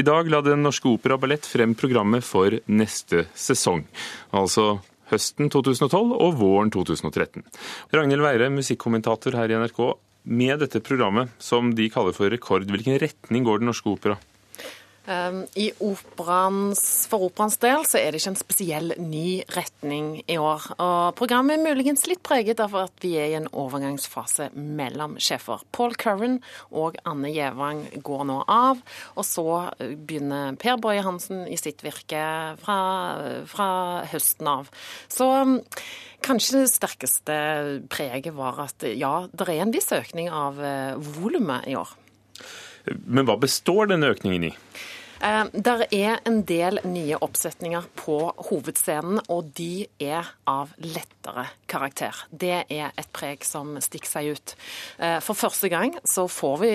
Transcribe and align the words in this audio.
I 0.00 0.02
dag 0.02 0.30
la 0.32 0.38
Den 0.40 0.62
Norske 0.64 0.88
Opera 0.88 1.18
Ballett 1.20 1.44
frem 1.44 1.74
programmet 1.76 2.24
for 2.24 2.54
neste 2.72 3.26
sesong. 3.36 3.82
Altså 4.32 4.78
høsten 5.10 5.50
2012 5.52 6.14
og 6.14 6.38
våren 6.40 6.70
2013. 6.72 7.44
Ragnhild 7.92 8.24
Weire, 8.24 8.48
musikkommentator 8.54 9.36
her 9.36 9.52
i 9.52 9.58
NRK. 9.60 9.82
Med 10.40 10.62
dette 10.62 10.80
programmet, 10.86 11.34
som 11.36 11.74
de 11.76 11.90
kaller 11.92 12.16
for 12.16 12.32
rekord, 12.32 12.64
hvilken 12.70 12.96
retning 13.02 13.44
går 13.44 13.60
Den 13.60 13.68
Norske 13.68 13.92
Opera? 13.92 14.16
Ehm, 15.10 15.42
I 15.58 15.70
operans, 15.82 16.82
for 17.10 17.26
operaens 17.26 17.58
del 17.62 17.82
så 17.88 17.98
er 17.98 18.12
det 18.12 18.20
ikke 18.20 18.32
en 18.34 18.38
spesiell 18.38 18.92
ny 19.02 19.40
retning 19.56 20.10
i 20.30 20.36
år. 20.38 20.68
Og 20.76 21.16
programmet 21.18 21.58
er 21.58 21.64
muligens 21.64 22.06
litt 22.06 22.22
preget 22.26 22.62
av 22.62 22.76
at 22.78 23.02
vi 23.02 23.16
er 23.18 23.32
i 23.32 23.38
en 23.38 23.48
overgangsfase 23.50 24.50
mellom 24.54 25.16
sjefer. 25.22 25.64
Paul 25.74 25.96
Curran 25.98 26.38
og 26.70 27.00
Anne 27.08 27.32
Gjevang 27.34 27.82
går 28.06 28.22
nå 28.30 28.38
av, 28.46 28.84
og 29.16 29.26
så 29.26 29.48
eh, 29.80 29.96
begynner 29.96 30.54
Per 30.60 30.78
Boje 30.82 31.02
Hansen 31.06 31.42
i 31.50 31.58
sitt 31.58 31.82
virke 31.82 32.22
fra, 32.62 32.78
fra 33.50 33.72
høsten 34.12 34.50
av. 34.50 34.70
Så 35.10 35.26
mm, 35.26 35.58
Kanskje 36.20 36.58
det 36.60 36.68
sterkeste 36.68 37.34
preget 37.88 38.34
var 38.36 38.58
at 38.66 38.84
ja, 38.84 39.24
det 39.32 39.46
er 39.48 39.62
en 39.64 39.72
viss 39.72 39.88
økning 39.96 40.28
av 40.28 40.58
eh, 40.60 40.98
volumet 41.16 41.64
i 41.70 41.78
år. 41.80 41.94
Men 43.08 43.24
hva 43.28 43.38
består 43.40 43.88
denne 43.88 44.10
økningen 44.12 44.50
i? 44.50 44.54
Eh, 45.20 45.44
der 45.52 45.84
er 45.92 46.20
en 46.24 46.40
del 46.48 46.80
nye 46.88 47.18
oppsetninger 47.20 47.84
på 47.98 48.16
hovedscenen, 48.48 49.20
og 49.28 49.50
de 49.58 49.84
er 50.00 50.24
av 50.48 50.72
lettere 50.80 51.44
karakter. 51.68 52.16
Det 52.32 52.62
er 52.72 52.94
et 52.96 53.10
preg 53.12 53.44
som 53.44 53.74
stikker 53.84 54.08
seg 54.08 54.30
ut. 54.32 54.54
Eh, 54.98 55.18
for 55.20 55.36
første 55.36 55.68
gang 55.68 55.92
så 56.08 56.24
får 56.30 56.56
vi 56.62 56.70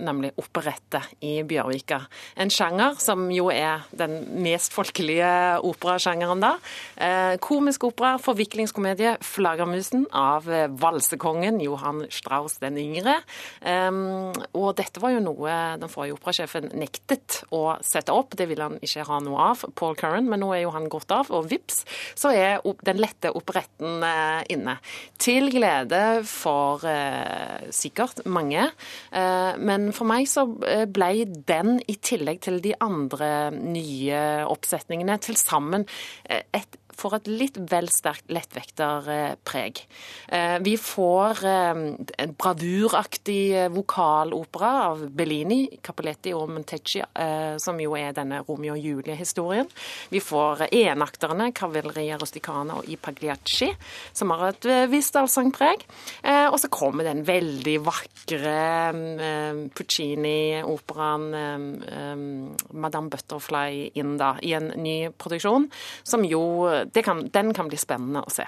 nemlig 0.00 0.32
operette 0.40 1.02
i 1.20 1.42
Bjørvika. 1.44 2.00
En 2.40 2.52
sjanger 2.52 2.96
som 3.02 3.26
jo 3.34 3.50
er 3.52 3.84
den 3.92 4.16
mest 4.40 4.72
folkelige 4.72 5.60
operasjangeren 5.68 6.40
da. 6.40 6.54
Eh, 6.96 7.36
komisk 7.36 7.84
opera, 7.84 8.16
forviklingskomedie, 8.16 9.18
'Flaggermusen' 9.20 10.08
av 10.12 10.48
valsekongen 10.80 11.60
Johan 11.60 12.06
Strauss 12.08 12.58
den 12.58 12.78
yngre. 12.78 13.20
Og 14.54 14.76
dette 14.76 15.00
var 15.00 15.10
jo 15.10 15.20
noe 15.20 15.76
den 15.78 15.88
forrige 15.88 16.16
operasjefen 16.16 16.70
nektet 16.74 17.44
å 17.52 17.76
sette 17.90 18.14
opp. 18.14 18.36
Det 18.38 18.46
vil 18.50 18.62
han 18.62 18.78
ikke 18.82 19.06
ha 19.08 19.20
noe 19.24 19.50
av, 19.52 19.64
Paul 19.78 19.96
Curran, 19.98 20.28
men 20.30 20.42
nå 20.42 20.52
er 20.54 20.64
jo 20.64 20.74
han 20.74 20.88
gått 20.92 21.12
av. 21.14 21.30
Og 21.34 21.48
vips, 21.50 21.82
så 22.18 22.32
er 22.34 22.60
den 22.86 23.00
lette 23.02 23.32
operetten 23.36 24.04
eh, 24.06 24.42
inne. 24.54 24.76
Til 25.20 25.50
glede 25.52 26.02
for 26.28 26.86
eh, 26.88 27.70
sikkert 27.74 28.24
mange. 28.30 28.68
Eh, 29.12 29.52
men 29.60 29.90
for 29.96 30.08
meg 30.10 30.28
så 30.30 30.46
eh, 30.66 30.86
ble 30.90 31.26
den, 31.26 31.78
i 31.90 31.96
tillegg 32.00 32.42
til 32.44 32.60
de 32.62 32.74
andre 32.80 33.50
nye 33.54 34.20
oppsetningene, 34.50 35.18
til 35.22 35.38
sammen 35.40 35.86
eh, 36.28 36.44
et 36.56 36.78
får 37.00 37.16
et 37.20 37.30
litt 37.30 37.58
vel 37.70 37.88
sterkt 37.92 38.30
lettvekterpreg. 38.32 39.82
Eh, 40.28 40.56
vi 40.64 40.76
får 40.80 41.44
eh, 41.48 41.70
en 42.24 42.34
bravuraktig 42.38 43.40
eh, 43.56 43.70
vokalopera 43.72 44.72
av 44.90 45.04
Bellini, 45.16 45.62
Capoletti 45.82 46.34
og 46.36 46.50
Montecci, 46.52 47.02
som 47.60 47.78
jo 47.80 47.94
er 47.98 48.12
denne 48.16 48.40
Romeo 48.46 48.74
og 48.74 48.84
Julie-historien. 48.84 49.68
Vi 50.12 50.20
får 50.22 50.66
enakterne, 50.68 51.50
Cavelleria 51.56 52.18
Rusticana 52.20 52.78
og 52.80 52.88
Ipagliacci, 52.90 53.70
som 54.16 54.32
har 54.34 54.50
et 54.50 54.68
visst 54.90 55.16
allsangpreg. 55.18 55.84
Og 56.50 56.58
så 56.60 56.70
kommer 56.72 57.06
den 57.06 57.22
veldig 57.26 57.76
vakre 57.86 58.54
Puccini-operaen 59.76 61.26
Madame 62.70 63.12
Butterfly 63.12 63.90
inn 64.00 64.16
da, 64.20 64.34
i 64.42 64.54
en 64.58 64.72
ny 64.80 64.96
produksjon, 65.20 65.68
som 66.06 66.26
jo 66.26 66.42
kan, 67.06 67.22
den 67.32 67.54
kan 67.56 67.70
bli 67.70 67.78
spennende 67.80 68.24
å 68.26 68.32
se. 68.32 68.46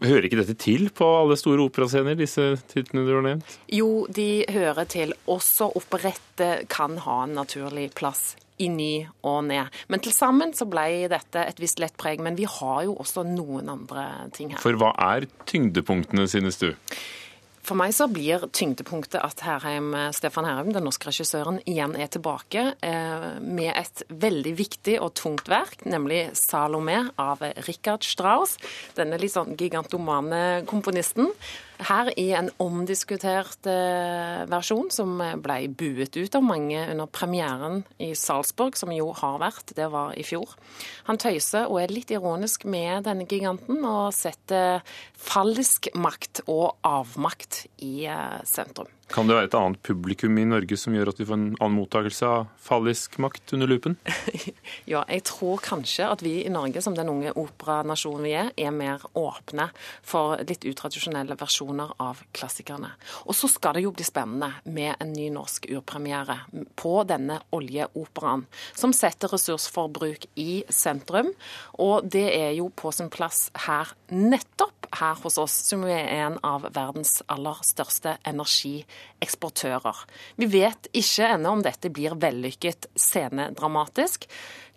Hører 0.00 0.24
ikke 0.24 0.38
dette 0.40 0.56
til 0.56 0.88
på 0.96 1.04
alle 1.04 1.36
store 1.36 1.66
operascener, 1.68 2.16
disse 2.16 2.54
titlene 2.70 3.04
du 3.04 3.12
har 3.18 3.24
nevnt? 3.26 3.56
Jo, 3.68 4.06
de 4.08 4.46
hører 4.48 4.88
til. 4.88 5.12
Også 5.28 5.68
operette 5.76 6.62
kan 6.72 6.96
ha 7.04 7.18
en 7.26 7.36
naturlig 7.36 7.90
plass 7.98 8.30
i 8.60 8.68
ny 8.72 8.94
og 9.28 9.42
ned. 9.48 9.68
Men 9.92 10.02
til 10.04 10.14
sammen 10.16 10.54
så 10.56 10.64
ble 10.68 11.04
dette 11.12 11.44
et 11.44 11.60
visst 11.60 11.80
lett 11.82 11.96
preg. 12.00 12.22
Men 12.24 12.36
vi 12.38 12.48
har 12.48 12.84
jo 12.88 12.96
også 13.00 13.26
noen 13.28 13.68
andre 13.72 14.06
ting 14.36 14.54
her. 14.54 14.62
For 14.64 14.76
hva 14.80 14.94
er 15.12 15.28
tyngdepunktene, 15.48 16.24
synes 16.32 16.60
du? 16.60 16.70
For 17.66 17.78
meg 17.78 17.92
så 17.94 18.06
blir 18.10 18.46
tyngdepunktet 18.56 19.20
at 19.20 19.42
Herheim, 19.44 19.92
Stefan 20.16 20.48
Herheim, 20.48 20.72
den 20.74 20.86
norske 20.86 21.10
regissøren, 21.10 21.60
igjen 21.68 21.94
er 21.94 22.08
tilbake 22.12 22.64
eh, 22.82 23.26
med 23.40 23.72
et 23.74 24.04
veldig 24.08 24.54
viktig 24.58 24.96
og 25.04 25.12
tungt 25.20 25.50
verk, 25.50 25.84
nemlig 25.84 26.30
'Salome' 26.34 27.10
av 27.20 27.44
Richard 27.68 28.06
Strauss. 28.06 28.56
Denne 28.96 29.20
litt 29.20 29.36
sånn 29.36 29.58
gigantomane 29.60 30.64
komponisten. 30.70 31.30
Her 31.80 32.10
i 32.20 32.26
en 32.36 32.50
omdiskutert 32.60 33.64
eh, 33.70 34.42
versjon 34.50 34.90
som 34.92 35.16
ble 35.40 35.56
buet 35.72 36.16
ut 36.18 36.36
av 36.36 36.44
mange 36.44 36.82
under 36.92 37.08
premieren 37.08 37.82
i 38.02 38.12
Salzburg, 38.18 38.76
som 38.76 38.92
jo 38.92 39.10
har 39.16 39.40
vært, 39.40 39.72
det 39.78 39.88
var 39.92 40.12
i 40.12 40.26
fjor. 40.26 40.52
Han 41.08 41.20
tøyser 41.20 41.70
og 41.70 41.80
er 41.80 41.94
litt 41.94 42.12
ironisk 42.12 42.66
med 42.68 43.08
denne 43.08 43.24
giganten, 43.30 43.80
og 43.80 44.12
setter 44.16 44.84
fallisk 45.16 45.88
makt 45.96 46.44
og 46.46 46.76
avmakt 46.84 47.64
i 47.80 48.04
eh, 48.10 48.40
sentrum. 48.44 48.92
Kan 49.10 49.26
det 49.26 49.34
være 49.34 49.48
et 49.48 49.54
annet 49.58 49.80
publikum 49.82 50.36
i 50.38 50.44
Norge 50.46 50.76
som 50.78 50.94
gjør 50.94 51.10
at 51.10 51.18
vi 51.18 51.24
får 51.26 51.34
en 51.34 51.46
annen 51.56 51.74
mottakelse 51.80 52.28
av 52.28 52.44
fallisk 52.62 53.16
makt 53.22 53.56
under 53.56 53.66
lupen? 53.66 53.96
ja, 54.92 55.02
jeg 55.10 55.24
tror 55.26 55.58
kanskje 55.64 56.06
at 56.06 56.22
vi 56.22 56.36
i 56.44 56.52
Norge, 56.52 56.78
som 56.84 56.94
den 56.94 57.10
unge 57.10 57.32
operanasjonen 57.34 58.28
vi 58.28 58.36
er, 58.38 58.52
er 58.54 58.70
mer 58.74 59.02
åpne 59.18 59.66
for 60.06 60.38
litt 60.46 60.62
utradisjonelle 60.68 61.34
versjoner 61.40 61.90
av 61.98 62.22
klassikerne. 62.36 62.92
Og 63.26 63.34
så 63.34 63.50
skal 63.50 63.76
det 63.76 63.84
jo 63.88 63.94
bli 63.96 64.06
spennende 64.06 64.52
med 64.70 64.94
en 65.02 65.10
ny 65.10 65.26
norsk 65.34 65.66
urpremiere 65.74 66.38
på 66.78 66.94
denne 67.10 67.40
oljeoperaen, 67.56 68.46
som 68.78 68.94
setter 68.94 69.34
ressursforbruk 69.34 70.28
i 70.38 70.62
sentrum. 70.70 71.32
Og 71.82 72.06
det 72.06 72.28
er 72.36 72.54
jo 72.60 72.70
på 72.70 72.94
sin 72.94 73.10
plass 73.10 73.48
her, 73.66 73.90
nettopp 74.14 74.79
her 74.98 75.18
hos 75.22 75.38
oss, 75.38 75.54
som 75.68 75.84
er 75.86 76.08
en 76.20 76.38
av 76.46 76.66
verdens 76.74 77.20
aller 77.30 77.60
største 77.66 78.16
energieksportører. 78.28 80.02
Vi 80.40 80.48
vet 80.50 80.90
ikke 80.96 81.28
ennå 81.34 81.56
om 81.56 81.62
dette 81.64 81.92
blir 81.94 82.18
vellykket 82.20 82.90
scenedramatisk. 82.98 84.26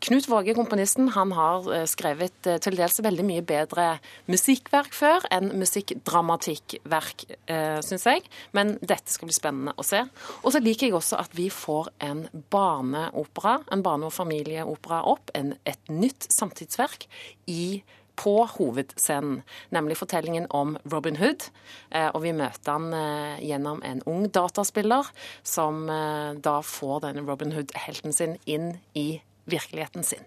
Knut 0.04 0.26
Våge, 0.28 0.52
komponisten, 0.52 1.08
han 1.16 1.32
har 1.32 1.68
eh, 1.72 1.86
skrevet 1.88 2.48
eh, 2.50 2.58
til 2.60 2.76
dels 2.76 3.00
veldig 3.06 3.24
mye 3.24 3.44
bedre 3.48 3.86
musikkverk 4.28 4.92
før 4.92 5.24
enn 5.32 5.54
musikkdramatikkverk, 5.62 7.24
eh, 7.48 7.78
syns 7.88 8.04
jeg. 8.10 8.26
Men 8.52 8.76
dette 8.82 9.14
skal 9.14 9.32
bli 9.32 9.38
spennende 9.38 9.76
å 9.80 9.88
se. 9.88 10.02
Og 10.42 10.52
så 10.52 10.60
liker 10.60 10.90
jeg 10.90 10.98
også 11.00 11.22
at 11.24 11.32
vi 11.38 11.48
får 11.48 11.94
en 12.04 12.26
barneopera, 12.52 13.62
en 13.72 13.86
barne- 13.86 14.12
og 14.12 14.16
familieopera 14.16 15.06
opp, 15.08 15.32
en, 15.40 15.56
et 15.64 15.88
nytt 15.88 16.28
samtidsverk 16.36 17.08
i 17.48 17.80
på 18.20 18.36
hovedscenen, 18.56 19.42
nemlig 19.74 19.98
fortellingen 20.00 20.46
om 20.54 20.76
Robin 20.92 21.18
Hood. 21.20 21.48
Eh, 21.90 22.10
og 22.12 22.22
vi 22.26 22.34
møter 22.38 22.76
han 22.76 22.94
eh, 22.98 23.44
gjennom 23.46 23.82
en 23.86 24.04
ung 24.10 24.28
dataspiller, 24.34 25.10
som 25.44 25.86
eh, 25.90 26.34
da 26.44 26.60
får 26.66 27.06
denne 27.08 27.26
Robin 27.28 27.54
Hood-helten 27.56 28.16
sin 28.16 28.38
inn 28.46 28.76
i 28.98 29.22
virkeligheten 29.50 30.06
sin. 30.08 30.26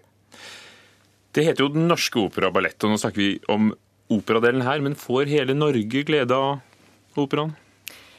Det 1.31 1.45
heter 1.45 1.65
jo 1.65 1.73
Den 1.73 1.87
norske 1.89 2.19
opera 2.19 2.49
og 2.49 2.57
ballett, 2.57 2.81
og 2.83 2.93
nå 2.93 2.99
snakker 3.01 3.21
vi 3.21 3.31
om 3.51 3.71
operadelen 4.13 4.65
her, 4.65 4.81
men 4.83 4.97
får 4.97 5.29
hele 5.31 5.55
Norge 5.57 6.03
glede 6.07 6.33
av 6.33 6.59
operaen? 7.17 7.55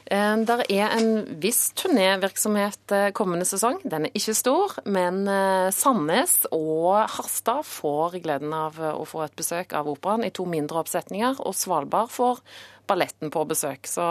Eh, 0.09 0.35
der 0.49 0.63
er 0.73 0.95
en 0.97 1.11
viss 1.41 1.69
turnévirksomhet 1.77 2.93
eh, 2.95 3.09
kommende 3.13 3.45
sesong. 3.45 3.77
Den 3.85 4.07
er 4.07 4.17
ikke 4.17 4.33
stor, 4.37 4.73
men 4.89 5.21
eh, 5.29 5.69
Sandnes 5.75 6.47
og 6.55 7.05
Harstad 7.13 7.61
får 7.67 8.17
gleden 8.23 8.55
av 8.55 8.79
å 8.79 9.05
få 9.05 9.21
et 9.27 9.37
besøk 9.37 9.75
av 9.77 9.89
operaen 9.91 10.25
i 10.25 10.33
to 10.33 10.47
mindre 10.49 10.81
oppsetninger, 10.81 11.43
og 11.45 11.57
Svalbard 11.57 12.09
får 12.13 12.41
balletten 12.89 13.29
på 13.33 13.45
besøk. 13.49 13.85
Så 13.85 14.07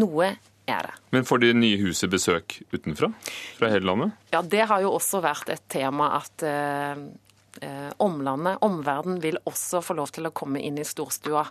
noe 0.00 0.32
er 0.64 0.88
det. 0.88 0.94
Men 1.12 1.28
får 1.28 1.44
det 1.44 1.52
nye 1.58 1.82
huset 1.82 2.08
besøk 2.12 2.62
utenfra? 2.72 3.12
Fra 3.58 3.68
hele 3.68 3.84
landet? 3.90 4.16
Ja, 4.32 4.40
det 4.40 4.64
har 4.70 4.80
jo 4.80 4.94
også 4.96 5.20
vært 5.24 5.52
et 5.52 5.66
tema 5.68 6.14
at 6.22 6.44
omlandet, 8.02 8.58
omverdenen, 8.60 9.20
vil 9.22 9.38
også 9.46 9.80
få 9.84 9.94
lov 9.98 10.08
til 10.14 10.26
å 10.28 10.34
komme 10.34 10.60
inn 10.64 10.78
i 10.80 10.86
storstua. 10.86 11.44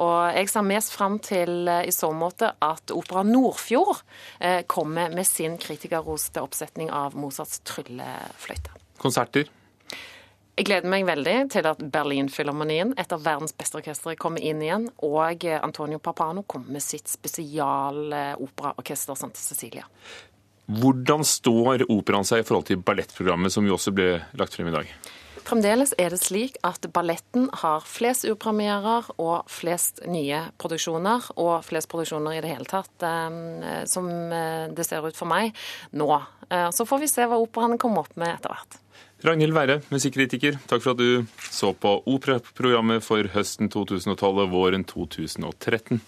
Og 0.00 0.34
jeg 0.36 0.48
ser 0.50 0.62
mest 0.66 0.92
fram 0.96 1.18
til 1.22 1.68
eh, 1.68 1.88
i 1.88 1.92
så 1.94 2.12
måte 2.16 2.52
at 2.64 2.90
Opera 2.96 3.22
Nordfjord 3.26 3.96
eh, 4.40 4.62
kommer 4.70 5.10
med 5.14 5.26
sin 5.28 5.58
kritikerroste 5.60 6.40
oppsetning 6.42 6.90
av 6.90 7.16
Mozarts 7.18 7.60
tryllefløyte. 7.68 8.70
Konserter? 9.00 9.44
Jeg 10.58 10.66
gleder 10.68 10.88
meg 10.92 11.06
veldig 11.08 11.36
til 11.54 11.64
at 11.70 11.78
Berlinfilharmonien, 11.92 12.90
et 13.00 13.12
av 13.14 13.22
verdens 13.24 13.54
beste 13.56 13.76
orkestre, 13.78 14.18
kommer 14.20 14.40
inn 14.44 14.60
igjen. 14.60 14.90
Og 15.06 15.44
Antonio 15.56 15.98
Papano 16.02 16.42
kommer 16.44 16.70
med 16.76 16.82
sitt 16.84 17.08
spesialoperaorkester 17.08 19.14
Santa 19.16 19.40
Cecilia. 19.40 19.84
Hvordan 20.70 21.24
står 21.26 21.82
operaen 21.88 22.24
seg 22.28 22.42
i 22.42 22.46
forhold 22.46 22.66
til 22.68 22.82
ballettprogrammet, 22.84 23.52
som 23.54 23.66
jo 23.66 23.74
også 23.78 23.90
ble 23.96 24.08
lagt 24.36 24.54
frem 24.58 24.68
i 24.68 24.74
dag? 24.74 24.86
Fremdeles 25.50 25.90
er 25.98 26.12
det 26.14 26.20
slik 26.22 26.60
at 26.62 26.84
balletten 26.94 27.48
har 27.58 27.82
flest 27.82 28.22
urpremierer 28.28 29.08
og 29.18 29.48
flest 29.50 29.98
nye 30.06 30.44
produksjoner, 30.62 31.26
og 31.42 31.64
flest 31.66 31.90
produksjoner 31.90 32.36
i 32.36 32.42
det 32.44 32.52
hele 32.52 32.68
tatt, 32.70 32.92
eh, 33.02 33.80
som 33.90 34.06
eh, 34.30 34.68
det 34.70 34.86
ser 34.86 35.02
ut 35.02 35.18
for 35.18 35.26
meg 35.26 35.50
nå. 35.90 36.06
Eh, 36.46 36.68
så 36.70 36.86
får 36.86 37.02
vi 37.02 37.10
se 37.10 37.26
hva 37.26 37.40
operaen 37.42 37.80
kommer 37.82 38.04
opp 38.04 38.14
med 38.20 38.36
etter 38.36 38.54
hvert. 38.54 38.78
Ragnhild 39.26 39.56
Være, 39.56 39.80
musikkritiker, 39.90 40.60
takk 40.70 40.84
for 40.84 40.94
at 40.94 41.02
du 41.02 41.26
så 41.50 41.74
på 41.74 41.96
operaprogrammet 42.08 43.02
for 43.04 43.26
høsten 43.34 43.72
2012 43.74 44.44
og 44.46 44.54
våren 44.54 44.86
2013. 44.86 45.98